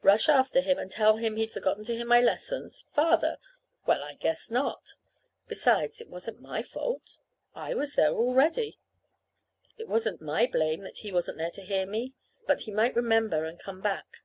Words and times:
Rush 0.00 0.30
after 0.30 0.62
him 0.62 0.78
and 0.78 0.90
tell 0.90 1.18
him 1.18 1.36
he'd 1.36 1.50
forgotten 1.50 1.84
to 1.84 1.94
hear 1.94 2.06
my 2.06 2.18
lessons? 2.18 2.86
Father? 2.92 3.36
Well, 3.84 4.02
I 4.02 4.14
guess 4.14 4.50
not! 4.50 4.94
Besides, 5.48 6.00
it 6.00 6.08
wasn't 6.08 6.40
my 6.40 6.62
fault. 6.62 7.18
I 7.54 7.74
was 7.74 7.94
there 7.94 8.14
all 8.14 8.32
ready. 8.32 8.78
It 9.76 9.86
wasn't 9.86 10.22
my 10.22 10.46
blame 10.46 10.80
that 10.84 11.00
he 11.00 11.12
wasn't 11.12 11.36
there 11.36 11.50
to 11.50 11.62
hear 11.62 11.84
me. 11.84 12.14
But 12.46 12.62
he 12.62 12.70
might 12.70 12.96
remember 12.96 13.44
and 13.44 13.58
come 13.58 13.82
back. 13.82 14.22